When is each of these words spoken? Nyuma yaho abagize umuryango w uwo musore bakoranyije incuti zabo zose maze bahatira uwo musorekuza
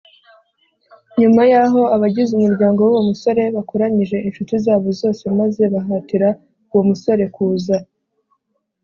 Nyuma 1.19 1.41
yaho 1.53 1.81
abagize 1.95 2.31
umuryango 2.35 2.79
w 2.81 2.87
uwo 2.91 3.01
musore 3.09 3.43
bakoranyije 3.55 4.17
incuti 4.27 4.53
zabo 4.65 4.87
zose 5.01 5.23
maze 5.39 5.63
bahatira 5.73 6.29
uwo 6.71 6.81
musorekuza 6.89 7.75